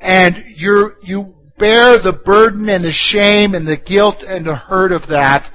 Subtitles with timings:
[0.05, 4.93] and you you bear the burden and the shame and the guilt and the hurt
[4.93, 5.51] of that,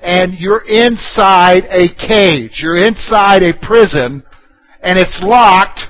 [0.00, 2.58] and you're inside a cage.
[2.60, 4.24] You're inside a prison,
[4.82, 5.80] and it's locked,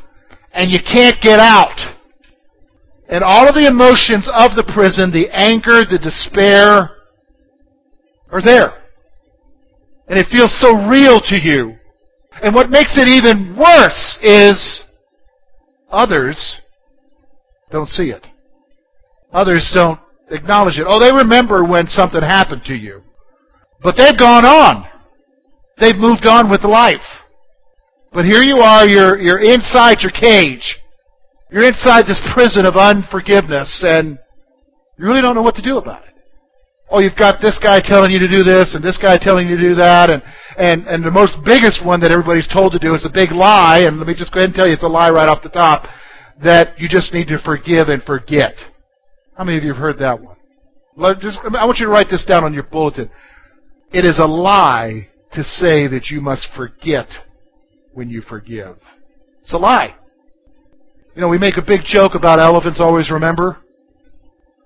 [0.52, 1.78] and you can't get out.
[3.08, 6.90] And all of the emotions of the prison, the anger, the despair,
[8.30, 8.74] are there.
[10.08, 11.76] And it feels so real to you.
[12.42, 14.84] And what makes it even worse is
[15.90, 16.60] others
[17.72, 18.24] don't see it.
[19.32, 19.98] Others don't
[20.30, 20.84] acknowledge it.
[20.86, 23.02] Oh, they remember when something happened to you.
[23.82, 24.86] But they've gone on.
[25.78, 27.00] They've moved on with life.
[28.12, 30.76] But here you are, you're, you're inside your cage.
[31.50, 34.18] You're inside this prison of unforgiveness, and
[34.98, 36.14] you really don't know what to do about it.
[36.90, 39.56] Oh, you've got this guy telling you to do this, and this guy telling you
[39.56, 40.22] to do that, and,
[40.58, 43.80] and, and the most biggest one that everybody's told to do is a big lie,
[43.80, 45.48] and let me just go ahead and tell you it's a lie right off the
[45.48, 45.88] top
[46.42, 48.54] that you just need to forgive and forget.
[49.36, 50.36] How many of you have heard that one?
[50.98, 53.10] I want you to write this down on your bulletin.
[53.92, 57.06] It is a lie to say that you must forget
[57.92, 58.76] when you forgive.
[59.40, 59.94] It's a lie.
[61.14, 63.58] You know, we make a big joke about elephants always remember.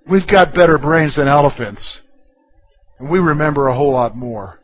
[0.09, 2.03] We've got better brains than elephants.
[2.99, 4.61] And we remember a whole lot more.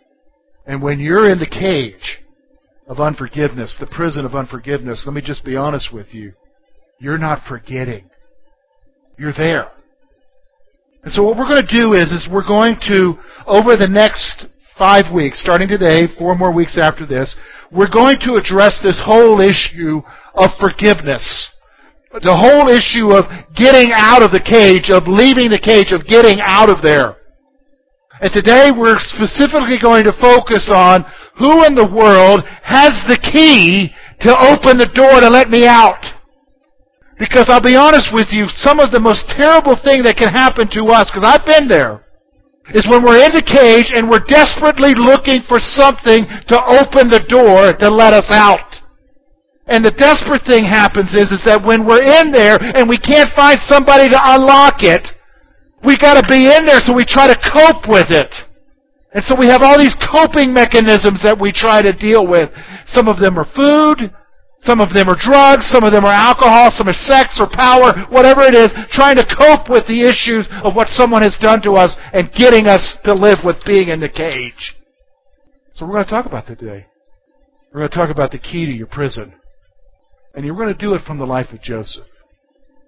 [0.67, 2.21] And when you're in the cage
[2.89, 6.33] of unforgiveness, the prison of unforgiveness, let me just be honest with you.
[7.03, 8.09] You're not forgetting.
[9.19, 9.73] You're there.
[11.03, 14.47] And so what we're going to do is, is we're going to, over the next
[14.79, 17.35] five weeks, starting today, four more weeks after this,
[17.73, 19.99] we're going to address this whole issue
[20.35, 21.27] of forgiveness.
[22.13, 23.27] The whole issue of
[23.57, 27.17] getting out of the cage, of leaving the cage, of getting out of there.
[28.21, 31.05] And today we're specifically going to focus on
[31.37, 33.91] who in the world has the key
[34.21, 36.22] to open the door to let me out.
[37.23, 40.67] Because I'll be honest with you, some of the most terrible thing that can happen
[40.75, 42.03] to us, because I've been there,
[42.75, 47.23] is when we're in the cage and we're desperately looking for something to open the
[47.31, 48.67] door to let us out.
[49.71, 53.31] And the desperate thing happens is, is that when we're in there and we can't
[53.39, 55.07] find somebody to unlock it,
[55.87, 58.35] we gotta be in there so we try to cope with it.
[59.15, 62.51] And so we have all these coping mechanisms that we try to deal with.
[62.91, 64.11] Some of them are food,
[64.63, 68.07] some of them are drugs, some of them are alcohol, some are sex or power,
[68.11, 71.73] whatever it is, trying to cope with the issues of what someone has done to
[71.73, 74.75] us and getting us to live with being in the cage.
[75.75, 76.87] So we're going to talk about that today.
[77.73, 79.35] We're going to talk about the key to your prison.
[80.35, 82.07] And you're going to do it from the life of Joseph.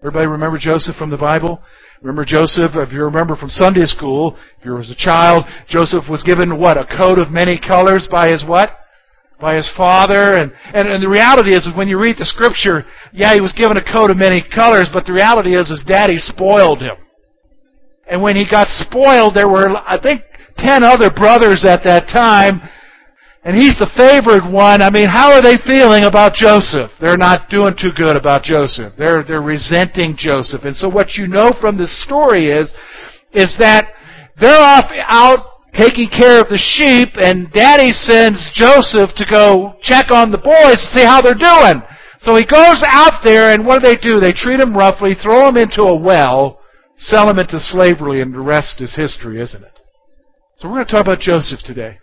[0.01, 1.61] Everybody remember Joseph from the Bible?
[2.03, 6.23] Remember Joseph, if you remember from Sunday school, if you was a child, Joseph was
[6.23, 6.77] given what?
[6.77, 8.79] A coat of many colors by his what?
[9.45, 10.41] By his father.
[10.41, 12.83] And, and, and the reality is, when you read the scripture,
[13.13, 16.17] yeah, he was given a coat of many colors, but the reality is his daddy
[16.17, 16.97] spoiled him.
[18.09, 20.23] And when he got spoiled, there were, I think,
[20.57, 22.65] ten other brothers at that time,
[23.45, 24.81] and he's the favored one.
[24.81, 26.91] I mean, how are they feeling about Joseph?
[26.99, 28.95] They're not doing too good about Joseph.
[28.97, 30.65] They're, they're resenting Joseph.
[30.65, 32.73] And so what you know from this story is,
[33.33, 33.93] is that
[34.41, 40.11] they're off out taking care of the sheep, and Daddy sends Joseph to go check
[40.11, 41.83] on the boys to see how they're doing.
[42.21, 44.19] So he goes out there, and what do they do?
[44.21, 46.61] They treat him roughly, throw him into a well,
[46.97, 49.79] sell him into slavery, and the rest is history, isn't it?
[50.59, 51.99] So we're going to talk about Joseph today.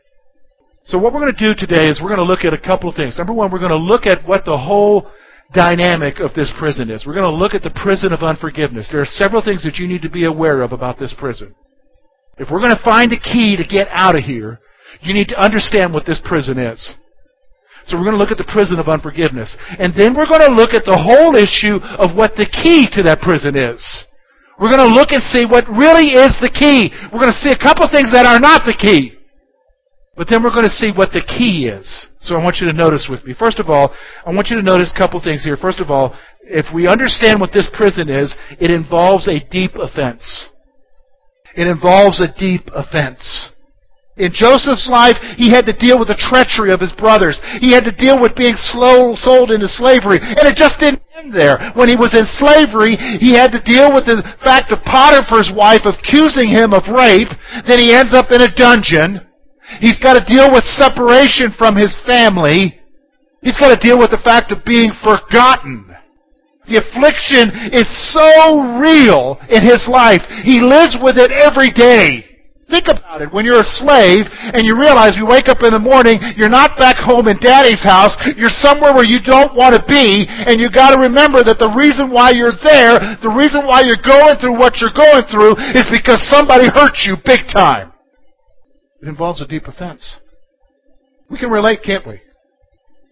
[0.83, 2.89] So what we're going to do today is we're going to look at a couple
[2.89, 3.17] of things.
[3.17, 5.09] Number one, we're going to look at what the whole
[5.53, 7.05] dynamic of this prison is.
[7.05, 8.89] We're going to look at the prison of unforgiveness.
[8.91, 11.55] There are several things that you need to be aware of about this prison.
[12.41, 14.57] If we're going to find a key to get out of here,
[15.05, 16.81] you need to understand what this prison is.
[17.85, 19.55] So we're going to look at the prison of unforgiveness.
[19.77, 23.05] And then we're going to look at the whole issue of what the key to
[23.05, 23.77] that prison is.
[24.57, 26.89] We're going to look and see what really is the key.
[27.13, 29.13] We're going to see a couple things that are not the key.
[30.17, 31.85] But then we're going to see what the key is.
[32.25, 33.37] So I want you to notice with me.
[33.37, 33.93] First of all,
[34.25, 35.57] I want you to notice a couple things here.
[35.57, 40.49] First of all, if we understand what this prison is, it involves a deep offense.
[41.55, 43.49] It involves a deep offense.
[44.17, 47.39] In Joseph's life, he had to deal with the treachery of his brothers.
[47.59, 50.19] He had to deal with being slow, sold into slavery.
[50.19, 51.71] And it just didn't end there.
[51.73, 55.87] When he was in slavery, he had to deal with the fact of Potiphar's wife
[55.87, 57.31] accusing him of rape.
[57.65, 59.25] Then he ends up in a dungeon.
[59.79, 62.77] He's got to deal with separation from his family.
[63.41, 65.90] He's got to deal with the fact of being forgotten.
[66.67, 70.21] The affliction is so real in his life.
[70.43, 72.31] He lives with it every day.
[72.71, 73.33] Think about it.
[73.33, 74.23] When you're a slave
[74.55, 77.83] and you realize you wake up in the morning, you're not back home in daddy's
[77.83, 81.67] house, you're somewhere where you don't want to be, and you gotta remember that the
[81.75, 85.83] reason why you're there, the reason why you're going through what you're going through, is
[85.91, 87.91] because somebody hurt you big time.
[89.03, 90.15] It involves a deep offense.
[91.29, 92.21] We can relate, can't we?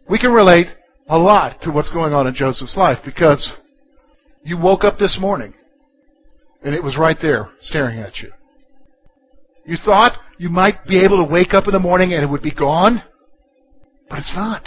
[0.07, 0.67] We can relate
[1.09, 3.53] a lot to what's going on in Joseph's life because
[4.43, 5.53] you woke up this morning
[6.63, 8.31] and it was right there staring at you.
[9.65, 12.43] You thought you might be able to wake up in the morning and it would
[12.43, 13.03] be gone,
[14.07, 14.63] but it's not.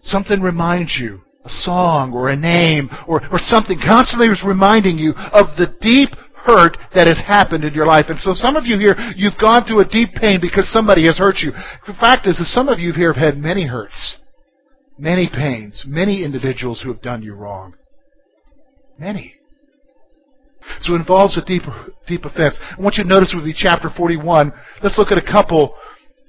[0.00, 5.12] Something reminds you, a song or a name or, or something constantly is reminding you
[5.32, 8.06] of the deep hurt that has happened in your life.
[8.08, 11.18] And so some of you here, you've gone through a deep pain because somebody has
[11.18, 11.52] hurt you.
[11.86, 14.18] The fact is that some of you here have had many hurts
[14.98, 17.74] many pains, many individuals who have done you wrong.
[18.98, 19.34] Many.
[20.80, 21.62] So it involves a deep,
[22.06, 22.58] deep offense.
[22.76, 24.52] I want you to notice with me chapter 41.
[24.82, 25.76] Let's look at a couple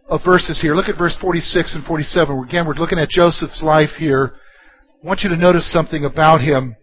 [0.08, 0.76] of verses here.
[0.76, 2.44] Look at verse 46 and 47.
[2.48, 4.36] Again, we're looking at Joseph's life here.
[5.04, 6.76] I want you to notice something about him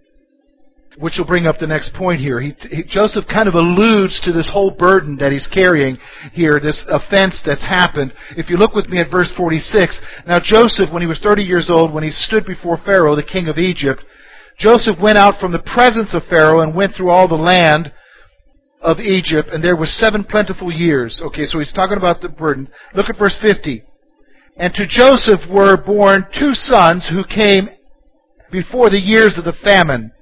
[0.98, 2.40] which will bring up the next point here.
[2.40, 5.96] He, he, Joseph kind of alludes to this whole burden that he's carrying
[6.32, 8.12] here, this offense that's happened.
[8.36, 11.70] If you look with me at verse 46, now Joseph, when he was 30 years
[11.70, 14.02] old, when he stood before Pharaoh, the king of Egypt,
[14.58, 17.92] Joseph went out from the presence of Pharaoh and went through all the land
[18.82, 21.22] of Egypt, and there were seven plentiful years.
[21.24, 22.68] Okay, so he's talking about the burden.
[22.94, 23.82] Look at verse 50.
[24.56, 27.68] And to Joseph were born two sons who came
[28.50, 30.12] before the years of the famine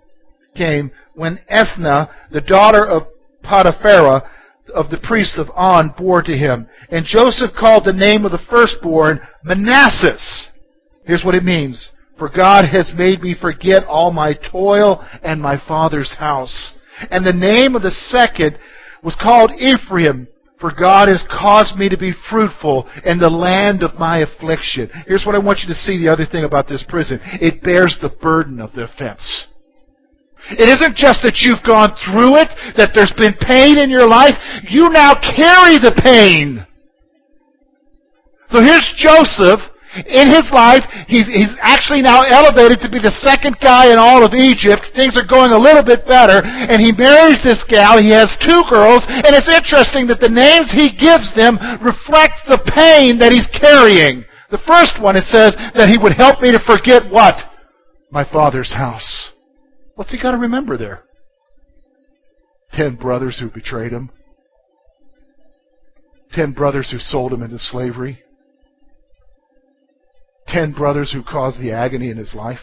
[0.54, 3.04] came when Asenath, the daughter of
[3.42, 4.28] Potiphera,
[4.74, 6.68] of the priest of On, bore to him.
[6.90, 10.18] And Joseph called the name of the firstborn Manasseh.
[11.04, 11.90] Here's what it means.
[12.18, 16.74] For God has made me forget all my toil and my father's house.
[17.10, 18.58] And the name of the second
[19.02, 20.28] was called Ephraim,
[20.60, 24.90] for God has caused me to be fruitful in the land of my affliction.
[25.06, 27.18] Here's what I want you to see the other thing about this prison.
[27.40, 29.46] It bears the burden of the offense.
[30.50, 34.34] It isn't just that you've gone through it, that there's been pain in your life.
[34.68, 36.66] You now carry the pain.
[38.50, 39.60] So here's Joseph.
[40.06, 44.22] In his life, he's, he's actually now elevated to be the second guy in all
[44.22, 44.86] of Egypt.
[44.94, 46.46] Things are going a little bit better.
[46.46, 47.98] And he marries this gal.
[47.98, 49.02] He has two girls.
[49.10, 54.22] And it's interesting that the names he gives them reflect the pain that he's carrying.
[54.54, 57.34] The first one, it says that he would help me to forget what?
[58.14, 59.34] My father's house.
[60.00, 61.02] What's he got to remember there?
[62.72, 64.08] Ten brothers who betrayed him.
[66.32, 68.22] Ten brothers who sold him into slavery.
[70.48, 72.60] Ten brothers who caused the agony in his life.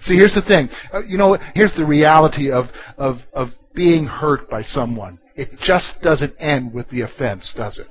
[0.00, 0.70] See, here's the thing.
[0.90, 5.18] Uh, you know, here's the reality of, of, of being hurt by someone.
[5.36, 7.88] It just doesn't end with the offense, does it?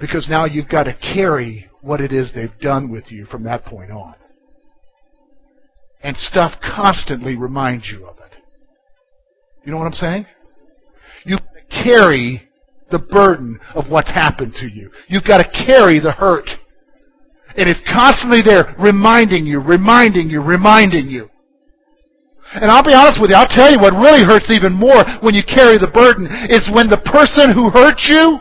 [0.00, 3.64] Because now you've got to carry what it is they've done with you from that
[3.64, 4.14] point on.
[6.02, 8.32] and stuff constantly reminds you of it.
[9.64, 10.26] You know what I'm saying?
[11.24, 11.38] You
[11.70, 12.42] carry
[12.90, 14.90] the burden of what's happened to you.
[15.08, 16.48] You've got to carry the hurt.
[17.56, 21.28] And it's constantly there reminding you, reminding you, reminding you.
[22.54, 25.34] And I'll be honest with you, I'll tell you what really hurts even more when
[25.34, 28.40] you carry the burden is when the person who hurt you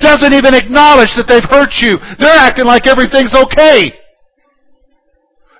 [0.00, 1.96] doesn't even acknowledge that they've hurt you.
[2.18, 3.92] They're acting like everything's okay.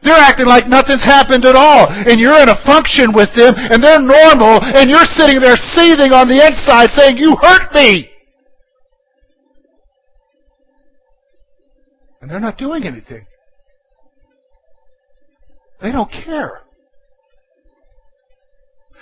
[0.02, 1.88] They're acting like nothing's happened at all.
[1.90, 6.12] And you're in a function with them and they're normal and you're sitting there seething
[6.12, 8.10] on the inside saying, you hurt me.
[12.20, 13.26] And they're not doing anything.
[15.80, 16.62] They don't care.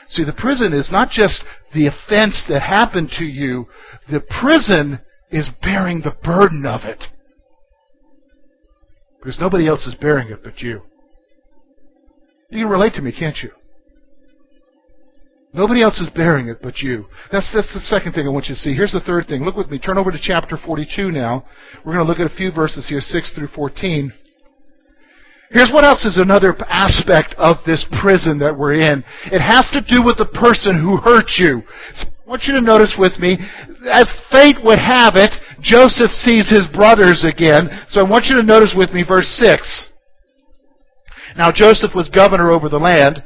[0.08, 3.66] See, the prison is not just the offense that happened to you,
[4.10, 5.00] the prison
[5.30, 7.02] is bearing the burden of it.
[9.18, 10.82] Because nobody else is bearing it but you.
[12.50, 13.50] You can relate to me, can't you?
[15.54, 17.06] Nobody else is bearing it but you.
[17.30, 18.74] That's, that's the second thing I want you to see.
[18.74, 19.44] Here's the third thing.
[19.44, 19.78] Look with me.
[19.78, 21.44] Turn over to chapter 42 now.
[21.84, 24.12] We're going to look at a few verses here, 6 through 14.
[25.54, 29.04] Here's what else is another aspect of this prison that we're in.
[29.30, 31.62] It has to do with the person who hurt you.
[31.94, 33.38] So I want you to notice with me,
[33.86, 35.30] as fate would have it,
[35.62, 37.70] Joseph sees his brothers again.
[37.86, 39.62] So I want you to notice with me verse 6.
[41.38, 43.22] Now Joseph was governor over the land,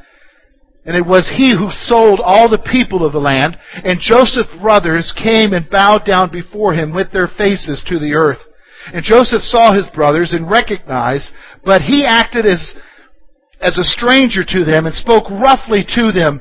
[0.84, 3.56] and it was he who sold all the people of the land.
[3.72, 8.44] And Joseph's brothers came and bowed down before him with their faces to the earth.
[8.94, 11.30] And Joseph saw his brothers and recognized,
[11.64, 12.74] but he acted as,
[13.60, 16.40] as a stranger to them and spoke roughly to them.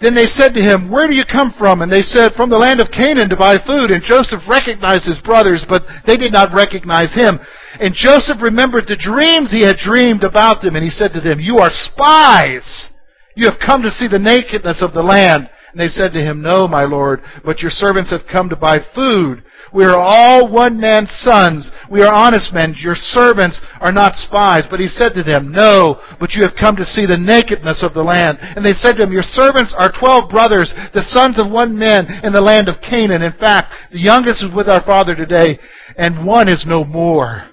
[0.00, 1.80] Then they said to him, Where do you come from?
[1.80, 3.90] And they said, From the land of Canaan to buy food.
[3.90, 7.38] And Joseph recognized his brothers, but they did not recognize him.
[7.80, 11.40] And Joseph remembered the dreams he had dreamed about them, and he said to them,
[11.40, 12.90] You are spies!
[13.36, 15.48] You have come to see the nakedness of the land.
[15.74, 18.78] And they said to him, No, my lord, but your servants have come to buy
[18.94, 19.42] food.
[19.72, 21.68] We are all one man's sons.
[21.90, 22.76] We are honest men.
[22.78, 24.66] Your servants are not spies.
[24.70, 27.92] But he said to them, No, but you have come to see the nakedness of
[27.92, 28.38] the land.
[28.40, 32.06] And they said to him, Your servants are twelve brothers, the sons of one man
[32.22, 33.22] in the land of Canaan.
[33.22, 35.58] In fact, the youngest is with our father today,
[35.98, 37.50] and one is no more.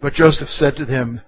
[0.00, 1.22] But Joseph said to them,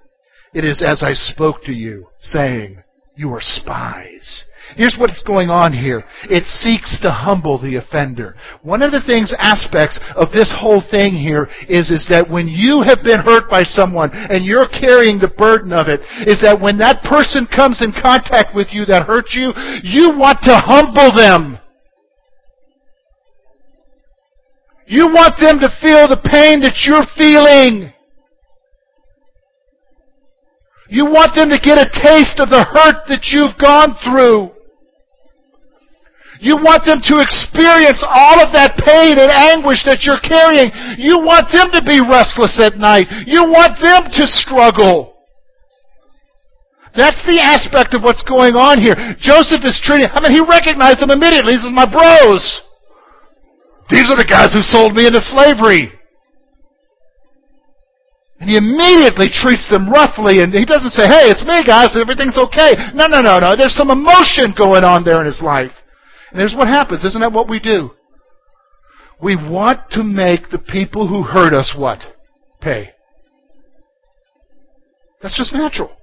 [0.53, 2.81] It is as I spoke to you, saying,
[3.17, 4.45] You are spies.
[4.75, 6.03] Here's what's going on here.
[6.29, 8.35] It seeks to humble the offender.
[8.61, 12.83] One of the things, aspects of this whole thing here is, is that when you
[12.87, 16.77] have been hurt by someone and you're carrying the burden of it, is that when
[16.79, 19.51] that person comes in contact with you that hurt you,
[19.83, 21.59] you want to humble them.
[24.87, 27.93] You want them to feel the pain that you're feeling.
[30.89, 34.51] You want them to get a taste of the hurt that you've gone through.
[36.41, 40.73] You want them to experience all of that pain and anguish that you're carrying.
[40.97, 43.05] You want them to be restless at night.
[43.29, 45.21] You want them to struggle.
[46.97, 48.97] That's the aspect of what's going on here.
[49.21, 51.53] Joseph is treating, I mean, he recognized them immediately.
[51.53, 52.41] He says, my bros.
[53.93, 55.93] These are the guys who sold me into slavery.
[58.41, 62.41] And he immediately treats them roughly, and he doesn't say, hey, it's me, guys, everything's
[62.49, 62.73] okay.
[62.97, 63.53] No, no, no, no.
[63.53, 65.71] There's some emotion going on there in his life.
[66.31, 67.03] And here's what happens.
[67.03, 67.91] Isn't that what we do?
[69.21, 71.99] We want to make the people who hurt us what?
[72.59, 72.91] Pay.
[75.21, 75.95] That's just natural.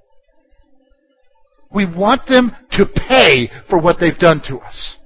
[1.73, 4.97] We want them to pay for what they've done to us.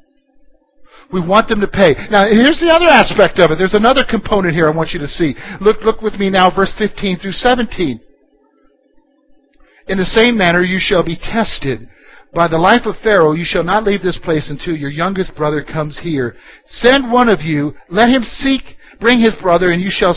[1.11, 1.95] We want them to pay.
[2.09, 3.57] Now, here's the other aspect of it.
[3.57, 5.35] There's another component here I want you to see.
[5.61, 7.99] Look, look with me now, verse 15 through 17.
[9.87, 11.89] In the same manner you shall be tested.
[12.33, 15.63] By the life of Pharaoh, you shall not leave this place until your youngest brother
[15.63, 16.35] comes here.
[16.65, 18.61] Send one of you, let him seek,
[18.99, 20.15] bring his brother, and you shall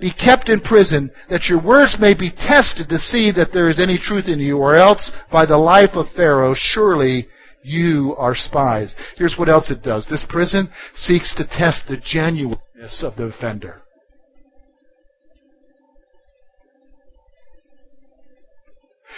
[0.00, 3.78] be kept in prison, that your words may be tested to see that there is
[3.78, 7.28] any truth in you, or else by the life of Pharaoh, surely
[7.62, 8.94] you are spies.
[9.16, 10.06] Here's what else it does.
[10.06, 13.82] This prison seeks to test the genuineness of the offender.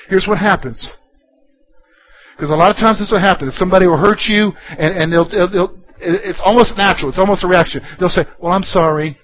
[0.08, 0.92] Here's what happens.
[2.44, 3.48] Because a lot of times this will happen.
[3.48, 7.08] If Somebody will hurt you, and, and they'll, they'll, they'll, it's almost natural.
[7.08, 7.80] It's almost a reaction.
[7.98, 9.16] They'll say, well, I'm sorry.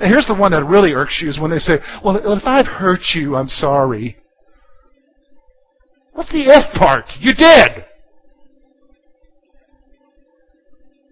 [0.00, 2.64] And here's the one that really irks you is when they say, well, if I've
[2.64, 4.16] hurt you, I'm sorry.
[6.14, 7.04] What's the if part?
[7.18, 7.84] You did.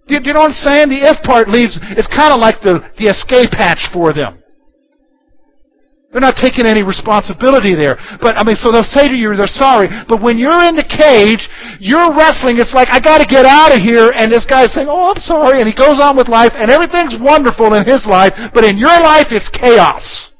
[0.07, 0.88] You, you know what I'm saying?
[0.88, 4.38] The if part leaves, it's kind of like the, the escape hatch for them.
[6.09, 8.00] They're not taking any responsibility there.
[8.25, 9.93] But, I mean, so they'll say to you they're sorry.
[10.09, 11.45] But when you're in the cage,
[11.85, 12.57] you're wrestling.
[12.57, 14.09] It's like, I gotta get out of here.
[14.17, 15.61] And this guy's saying, oh, I'm sorry.
[15.61, 16.57] And he goes on with life.
[16.57, 18.33] And everything's wonderful in his life.
[18.57, 20.33] But in your life, it's chaos.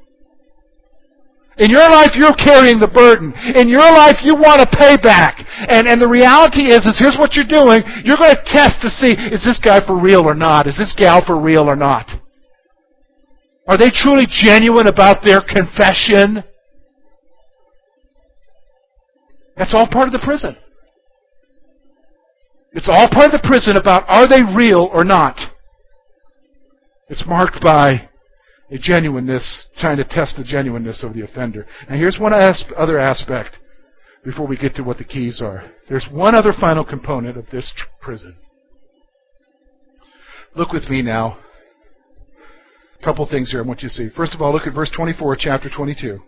[1.61, 3.29] In your life, you're carrying the burden.
[3.53, 5.37] In your life, you want to pay back.
[5.69, 7.85] And, and the reality is, is here's what you're doing.
[8.01, 10.65] You're going to test to see, is this guy for real or not?
[10.65, 12.09] Is this gal for real or not?
[13.69, 16.43] Are they truly genuine about their confession?
[19.55, 20.57] That's all part of the prison.
[22.73, 25.37] It's all part of the prison about are they real or not.
[27.09, 28.09] It's marked by
[28.71, 31.67] a genuineness, trying to test the genuineness of the offender.
[31.87, 33.57] Now here's one other aspect
[34.25, 35.71] before we get to what the keys are.
[35.87, 37.71] There's one other final component of this
[38.01, 38.35] prison.
[40.55, 41.37] Look with me now
[42.99, 44.09] a couple things here I want you to see.
[44.15, 46.19] First of all, look at verse 24, chapter 22.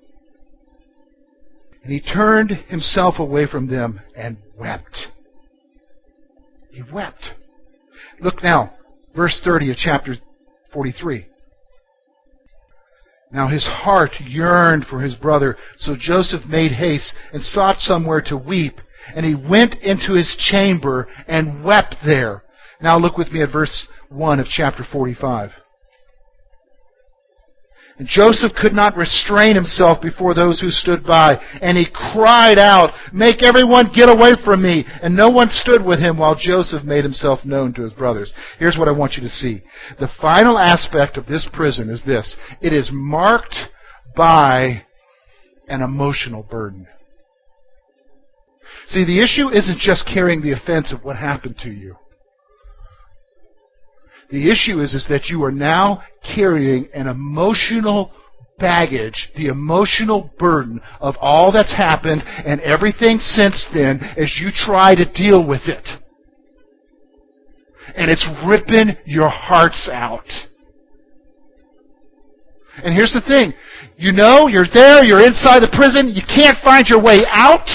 [1.83, 5.07] And he turned himself away from them and wept.
[6.71, 7.31] He wept.
[8.21, 8.73] Look now,
[9.15, 10.15] verse 30 of chapter
[10.73, 11.25] 43.
[13.33, 18.37] Now his heart yearned for his brother, so Joseph made haste and sought somewhere to
[18.37, 18.79] weep,
[19.15, 22.43] and he went into his chamber and wept there.
[22.81, 25.51] Now look with me at verse 1 of chapter 45.
[28.07, 33.43] Joseph could not restrain himself before those who stood by, and he cried out, Make
[33.43, 34.85] everyone get away from me!
[35.01, 38.33] And no one stood with him while Joseph made himself known to his brothers.
[38.59, 39.61] Here's what I want you to see.
[39.99, 42.35] The final aspect of this prison is this.
[42.61, 43.55] It is marked
[44.15, 44.83] by
[45.67, 46.87] an emotional burden.
[48.87, 51.95] See, the issue isn't just carrying the offense of what happened to you.
[54.31, 56.01] The issue is, is that you are now
[56.35, 58.11] carrying an emotional
[58.57, 64.95] baggage, the emotional burden of all that's happened and everything since then as you try
[64.95, 65.85] to deal with it.
[67.95, 70.23] And it's ripping your hearts out.
[72.83, 73.53] And here's the thing.
[73.97, 77.67] You know, you're there, you're inside the prison, you can't find your way out.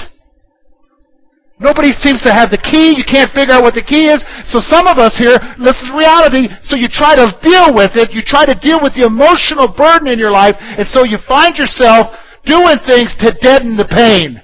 [1.58, 2.92] Nobody seems to have the key.
[2.96, 4.20] You can't figure out what the key is.
[4.44, 8.12] So some of us here, this is reality, so you try to deal with it.
[8.12, 11.56] You try to deal with the emotional burden in your life, and so you find
[11.56, 12.12] yourself
[12.44, 14.42] doing things to deaden the pain.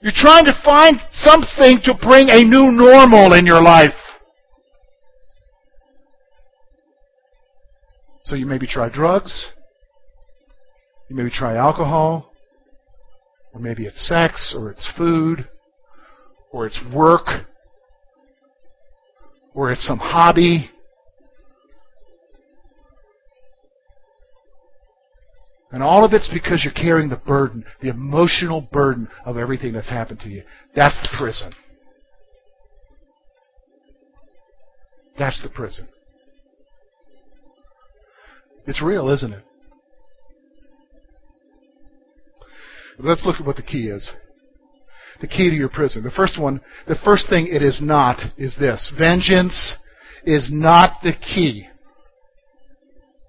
[0.00, 3.94] You're trying to find something to bring a new normal in your life.
[8.22, 9.48] So you maybe try drugs.
[11.08, 12.27] You maybe try alcohol.
[13.58, 15.48] Or maybe it's sex, or it's food,
[16.52, 17.26] or it's work,
[19.52, 20.70] or it's some hobby.
[25.72, 29.90] And all of it's because you're carrying the burden, the emotional burden of everything that's
[29.90, 30.44] happened to you.
[30.76, 31.52] That's the prison.
[35.18, 35.88] That's the prison.
[38.68, 39.44] It's real, isn't it?
[42.98, 44.10] Let's look at what the key is.
[45.20, 46.02] The key to your prison.
[46.02, 48.92] The first one, the first thing it is not is this.
[48.98, 49.76] Vengeance
[50.24, 51.66] is not the key.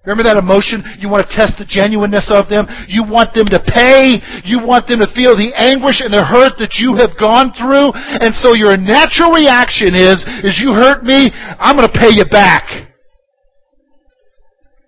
[0.04, 0.80] Remember that emotion?
[0.98, 2.64] You want to test the genuineness of them.
[2.88, 4.16] You want them to pay.
[4.48, 7.92] You want them to feel the anguish and the hurt that you have gone through.
[7.94, 11.28] And so your natural reaction is, is you hurt me,
[11.60, 12.64] I'm going to pay you back.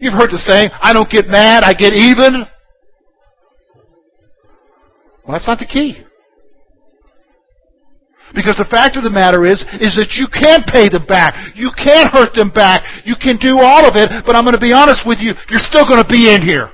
[0.01, 2.49] You've heard the saying, I don't get mad, I get even.
[5.25, 6.05] Well, that's not the key.
[8.35, 11.37] Because the fact of the matter is, is that you can't pay them back.
[11.55, 12.83] You can't hurt them back.
[13.05, 15.61] You can do all of it, but I'm going to be honest with you, you're
[15.61, 16.73] still going to be in here.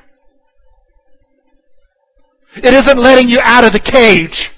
[2.57, 4.51] It isn't letting you out of the cage.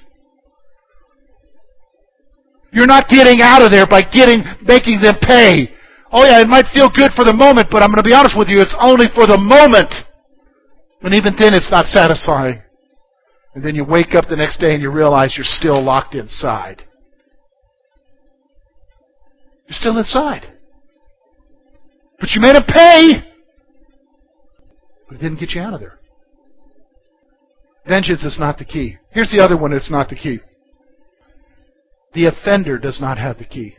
[2.71, 5.73] You're not getting out of there by getting, making them pay.
[6.11, 8.37] Oh yeah, it might feel good for the moment, but I'm going to be honest
[8.37, 9.91] with you, it's only for the moment.
[11.01, 12.61] And even then it's not satisfying.
[13.53, 16.83] And then you wake up the next day and you realize you're still locked inside.
[19.67, 20.53] You're still inside.
[22.19, 23.07] But you made him pay.
[25.07, 25.99] But it didn't get you out of there.
[27.87, 28.97] Vengeance is not the key.
[29.09, 30.39] Here's the other one that's not the key.
[32.13, 33.75] The offender does not have the key.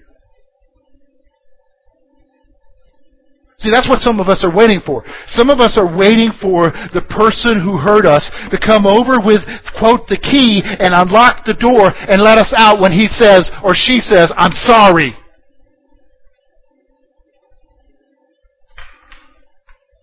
[3.62, 5.04] See, that's what some of us are waiting for.
[5.28, 9.46] Some of us are waiting for the person who hurt us to come over with,
[9.78, 13.72] quote, the key and unlock the door and let us out when he says or
[13.72, 15.14] she says, I'm sorry.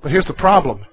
[0.01, 0.85] But here's the problem.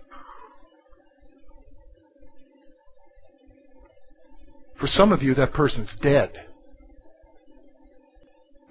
[4.81, 6.33] For some of you, that person's dead.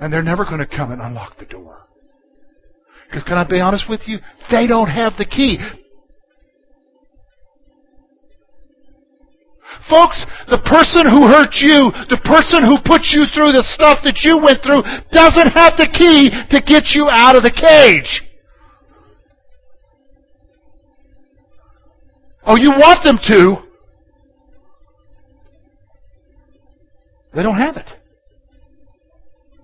[0.02, 1.88] And they're never going to come and unlock the door.
[3.16, 4.20] Because can I be honest with you?
[4.52, 5.58] They don't have the key.
[9.90, 14.20] Folks, the person who hurt you, the person who put you through the stuff that
[14.26, 18.22] you went through, doesn't have the key to get you out of the cage.
[22.46, 23.56] Oh, you want them to.
[27.34, 27.88] They don't have it.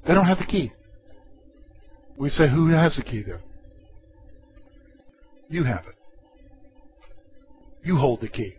[0.08, 0.72] They don't have the key.
[2.22, 3.42] We say, who has the key there?
[5.50, 5.96] You have it.
[7.84, 8.54] You hold the key.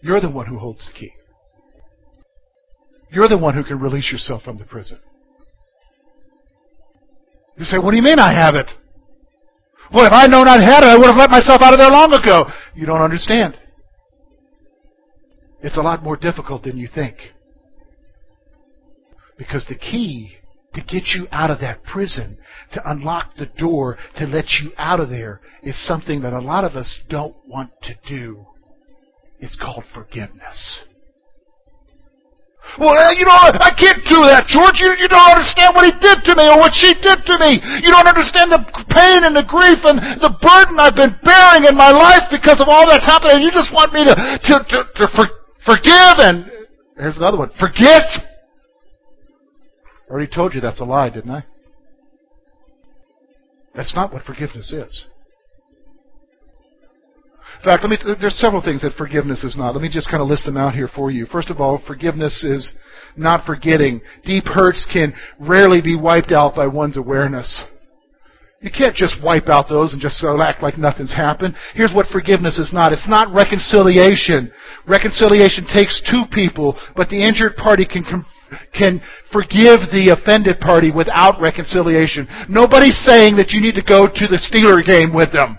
[0.00, 1.12] You're the one who holds the key.
[3.10, 5.00] You're the one who can release yourself from the prison.
[7.58, 8.70] You say, what do you mean I have it?
[9.92, 11.90] Well, if I'd known I had it, I would have let myself out of there
[11.90, 12.46] long ago.
[12.74, 13.58] You don't understand.
[15.60, 17.18] It's a lot more difficult than you think.
[19.36, 20.38] Because the key
[20.74, 22.38] to get you out of that prison,
[22.72, 26.64] to unlock the door, to let you out of there, is something that a lot
[26.64, 28.46] of us don't want to do.
[29.38, 30.84] It's called forgiveness.
[32.78, 34.80] Well, eh, you know, I can't do that, George.
[34.80, 37.58] You, you don't understand what he did to me or what she did to me.
[37.82, 41.74] You don't understand the pain and the grief and the burden I've been bearing in
[41.76, 43.36] my life because of all that's happened.
[43.36, 45.26] And you just want me to, to, to, to for,
[45.66, 46.48] forgive and,
[46.96, 48.06] here's another one, forget.
[50.12, 51.42] I already told you that's a lie, didn't I?
[53.74, 55.06] That's not what forgiveness is.
[57.56, 59.72] In fact, let me, there's several things that forgiveness is not.
[59.72, 61.24] Let me just kind of list them out here for you.
[61.24, 62.74] First of all, forgiveness is
[63.16, 64.02] not forgetting.
[64.22, 67.64] Deep hurts can rarely be wiped out by one's awareness.
[68.60, 71.54] You can't just wipe out those and just act like nothing's happened.
[71.74, 72.92] Here's what forgiveness is not.
[72.92, 74.52] It's not reconciliation.
[74.86, 78.04] Reconciliation takes two people, but the injured party can
[78.72, 79.00] can
[79.32, 82.26] forgive the offended party without reconciliation.
[82.48, 85.58] Nobody's saying that you need to go to the Steeler game with them.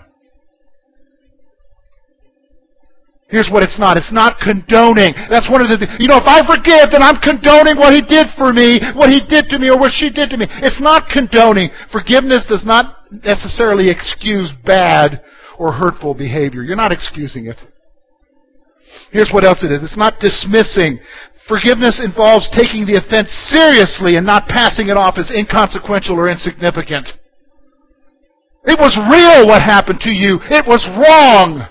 [3.34, 3.96] Here's what it's not.
[3.96, 5.10] It's not condoning.
[5.28, 8.28] That's one of the, you know, if I forgive, then I'm condoning what he did
[8.38, 10.46] for me, what he did to me, or what she did to me.
[10.62, 11.70] It's not condoning.
[11.90, 15.24] Forgiveness does not necessarily excuse bad
[15.58, 16.62] or hurtful behavior.
[16.62, 17.58] You're not excusing it.
[19.10, 19.82] Here's what else it is.
[19.82, 21.00] It's not dismissing.
[21.48, 27.08] Forgiveness involves taking the offense seriously and not passing it off as inconsequential or insignificant.
[28.64, 30.40] It was real what happened to you.
[30.48, 31.68] It was wrong.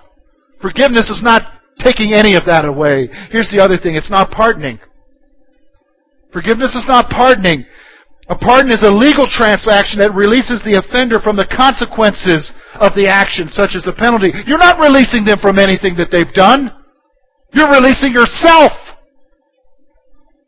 [0.61, 1.41] Forgiveness is not
[1.81, 3.09] taking any of that away.
[3.31, 4.79] Here's the other thing it's not pardoning.
[6.31, 7.65] Forgiveness is not pardoning.
[8.29, 13.09] A pardon is a legal transaction that releases the offender from the consequences of the
[13.09, 14.31] action, such as the penalty.
[14.47, 16.71] You're not releasing them from anything that they've done.
[17.51, 18.71] You're releasing yourself.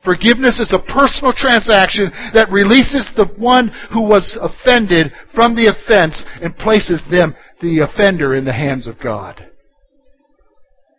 [0.05, 6.23] Forgiveness is a personal transaction that releases the one who was offended from the offense
[6.41, 9.49] and places them, the offender, in the hands of God.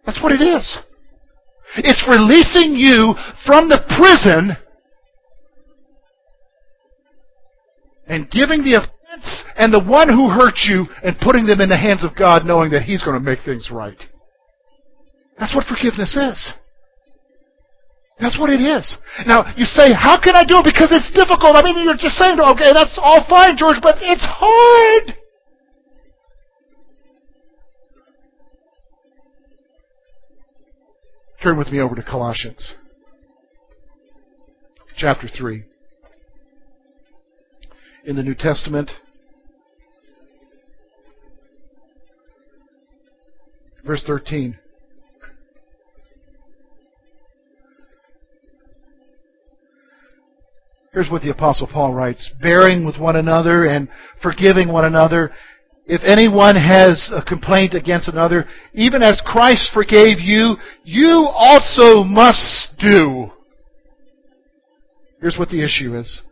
[0.05, 0.79] That's what it is.
[1.77, 3.14] It's releasing you
[3.47, 4.57] from the prison
[8.09, 11.77] and giving the offense and the one who hurt you and putting them in the
[11.77, 13.99] hands of God knowing that He's going to make things right.
[15.38, 16.53] That's what forgiveness is.
[18.18, 18.96] That's what it is.
[19.26, 20.64] Now, you say, how can I do it?
[20.64, 21.55] Because it's difficult.
[21.55, 25.14] I mean, you're just saying, okay, that's all fine, George, but it's hard.
[31.42, 32.74] Turn with me over to Colossians
[34.96, 35.64] chapter 3.
[38.07, 38.90] In the New Testament,
[43.85, 44.59] verse 13.
[50.97, 53.87] Here's what the Apostle Paul writes Bearing with one another and
[54.23, 55.31] forgiving one another
[55.85, 62.79] if anyone has a complaint against another, even as Christ forgave you, you also must
[62.79, 63.31] do.
[65.21, 66.23] Here's what the issue is.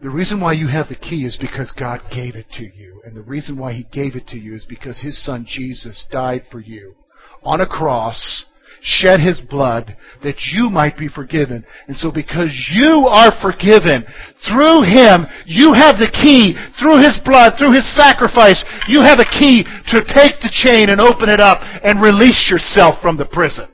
[0.00, 3.02] The reason why you have the key is because God gave it to you.
[3.04, 6.44] And the reason why He gave it to you is because His Son Jesus died
[6.52, 6.94] for you
[7.42, 8.46] on a cross
[8.82, 11.64] shed his blood that you might be forgiven.
[11.86, 14.04] And so because you are forgiven
[14.48, 19.24] through him, you have the key through his blood, through his sacrifice, you have a
[19.38, 23.68] key to take the chain and open it up and release yourself from the prison.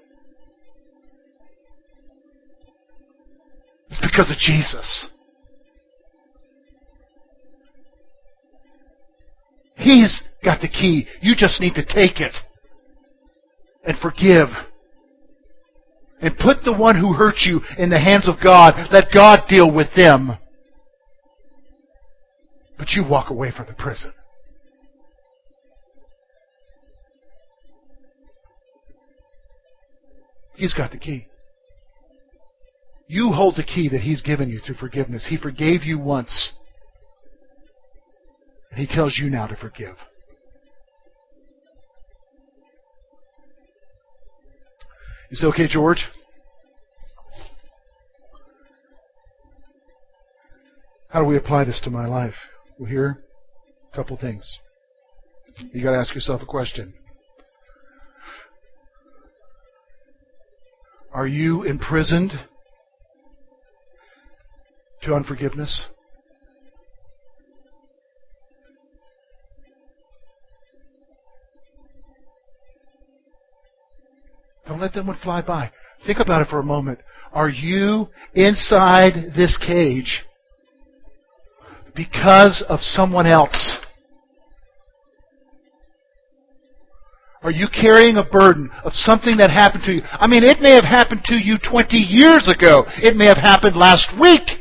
[3.90, 5.07] It's because of Jesus.
[9.77, 11.07] He's got the key.
[11.21, 12.35] You just need to take it
[13.85, 14.49] and forgive.
[16.20, 18.88] And put the one who hurt you in the hands of God.
[18.90, 20.38] Let God deal with them.
[22.79, 24.12] But you walk away from the prison.
[30.55, 31.26] He's got the key.
[33.09, 35.26] You hold the key that He's given you through forgiveness.
[35.29, 36.55] He forgave you once.
[38.70, 39.96] And He tells you now to forgive.
[45.30, 46.04] You say, okay, George?
[51.08, 52.34] How do we apply this to my life?
[52.78, 53.24] Well, here,
[53.92, 54.58] a couple things.
[55.72, 56.94] You got to ask yourself a question.
[61.12, 62.32] Are you imprisoned
[65.02, 65.86] to unforgiveness?
[74.66, 75.70] Don't let that one fly by.
[76.07, 76.98] Think about it for a moment.
[77.33, 80.24] Are you inside this cage
[81.94, 83.79] because of someone else?
[87.42, 90.02] Are you carrying a burden of something that happened to you?
[90.05, 92.85] I mean, it may have happened to you 20 years ago.
[92.96, 94.56] It may have happened last week.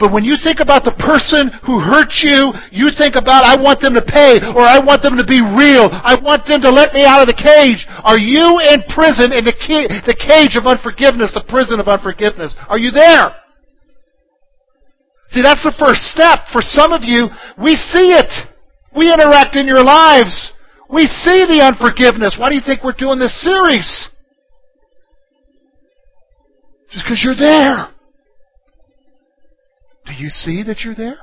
[0.00, 3.84] But when you think about the person who hurt you, you think about, I want
[3.84, 5.92] them to pay, or I want them to be real.
[5.92, 7.84] I want them to let me out of the cage.
[8.00, 9.52] Are you in prison in the,
[10.08, 12.56] the cage of unforgiveness, the prison of unforgiveness?
[12.72, 13.36] Are you there?
[15.36, 16.48] See, that's the first step.
[16.48, 17.28] For some of you,
[17.60, 18.32] we see it.
[18.96, 20.56] We interact in your lives.
[20.88, 22.40] We see the unforgiveness.
[22.40, 24.08] Why do you think we're doing this series?
[26.88, 27.92] Just because you're there.
[30.10, 31.18] Do you see that you're there?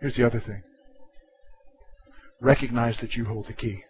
[0.00, 0.62] Here's the other thing
[2.40, 3.82] recognize that you hold the key.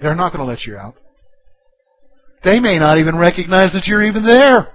[0.00, 0.94] They're not going to let you out.
[2.42, 4.68] They may not even recognize that you're even there.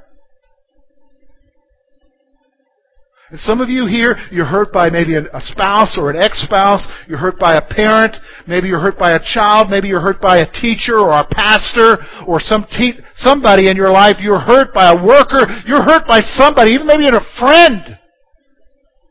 [3.34, 6.88] And some of you here, you're hurt by maybe a spouse or an ex-spouse.
[7.08, 8.16] You're hurt by a parent.
[8.46, 9.72] Maybe you're hurt by a child.
[9.72, 13.90] Maybe you're hurt by a teacher or a pastor or some te- somebody in your
[13.90, 14.18] life.
[14.20, 15.50] You're hurt by a worker.
[15.66, 17.98] You're hurt by somebody, even maybe a friend.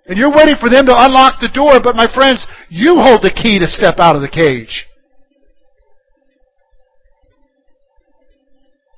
[0.07, 1.81] And you're waiting for them to unlock the door.
[1.83, 4.87] But my friends, you hold the key to step out of the cage.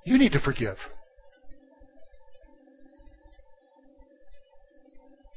[0.04, 0.76] You need to forgive.